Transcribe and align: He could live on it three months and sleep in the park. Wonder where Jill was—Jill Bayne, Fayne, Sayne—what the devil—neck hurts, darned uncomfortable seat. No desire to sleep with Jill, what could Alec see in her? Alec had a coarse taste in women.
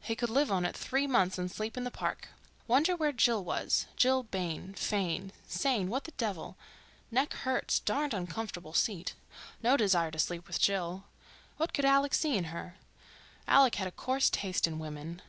He 0.00 0.16
could 0.16 0.30
live 0.30 0.50
on 0.50 0.64
it 0.64 0.74
three 0.74 1.06
months 1.06 1.36
and 1.36 1.50
sleep 1.52 1.76
in 1.76 1.84
the 1.84 1.90
park. 1.90 2.28
Wonder 2.66 2.96
where 2.96 3.12
Jill 3.12 3.44
was—Jill 3.44 4.22
Bayne, 4.22 4.72
Fayne, 4.72 5.32
Sayne—what 5.46 6.04
the 6.04 6.12
devil—neck 6.12 7.34
hurts, 7.34 7.80
darned 7.80 8.14
uncomfortable 8.14 8.72
seat. 8.72 9.12
No 9.62 9.76
desire 9.76 10.10
to 10.12 10.18
sleep 10.18 10.46
with 10.46 10.58
Jill, 10.62 11.04
what 11.58 11.74
could 11.74 11.84
Alec 11.84 12.14
see 12.14 12.38
in 12.38 12.44
her? 12.44 12.76
Alec 13.46 13.74
had 13.74 13.86
a 13.86 13.92
coarse 13.92 14.30
taste 14.30 14.66
in 14.66 14.78
women. 14.78 15.20